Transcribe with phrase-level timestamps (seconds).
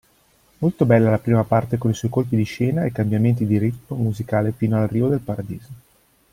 [0.57, 3.95] Molto bella la prima parte con i suoi colpi di scena e cambiamenti del ritmo
[3.97, 5.69] musicale fino all'arrivo del paradiso.